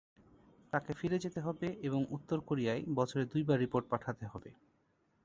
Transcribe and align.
তাকে 0.73 0.91
ফিরে 0.93 1.17
যেতে 1.19 1.39
হবে 1.41 1.67
এবং 1.81 2.01
উত্তর 2.09 2.37
কোরিয়ায় 2.39 2.83
বছরে 2.95 3.23
দুইবার 3.25 3.57
রিপোর্ট 3.59 3.85
পাঠাতে 3.89 4.25
হবে। 4.25 4.49